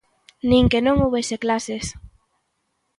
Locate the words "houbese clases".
1.03-1.85